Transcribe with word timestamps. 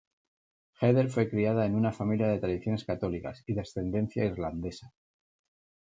Heather 0.79 1.09
fue 1.11 1.29
criada 1.29 1.63
en 1.67 1.75
una 1.75 1.91
familia 1.91 2.27
de 2.27 2.39
tradiciones 2.39 2.85
católicas 2.85 3.43
y 3.45 3.53
de 3.53 3.61
ascendencia 3.61 4.25
irlandesa. 4.25 4.91